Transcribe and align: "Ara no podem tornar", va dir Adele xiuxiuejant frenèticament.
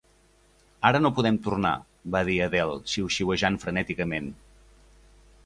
"Ara 0.89 1.01
no 1.05 1.11
podem 1.19 1.37
tornar", 1.47 1.73
va 2.15 2.23
dir 2.31 2.39
Adele 2.47 2.79
xiuxiuejant 2.95 3.61
frenèticament. 3.67 4.35